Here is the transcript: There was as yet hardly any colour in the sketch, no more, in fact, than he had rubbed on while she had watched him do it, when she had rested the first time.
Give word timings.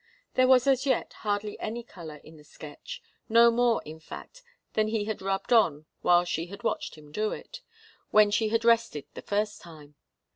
There 0.33 0.47
was 0.47 0.65
as 0.65 0.87
yet 0.87 1.13
hardly 1.21 1.59
any 1.59 1.83
colour 1.83 2.15
in 2.23 2.37
the 2.37 2.43
sketch, 2.43 3.03
no 3.29 3.51
more, 3.51 3.83
in 3.85 3.99
fact, 3.99 4.41
than 4.73 4.87
he 4.87 5.05
had 5.05 5.21
rubbed 5.21 5.53
on 5.53 5.85
while 6.01 6.25
she 6.25 6.47
had 6.47 6.63
watched 6.63 6.95
him 6.95 7.11
do 7.11 7.31
it, 7.31 7.61
when 8.09 8.31
she 8.31 8.49
had 8.49 8.65
rested 8.65 9.05
the 9.13 9.21
first 9.21 9.61
time. 9.61 9.93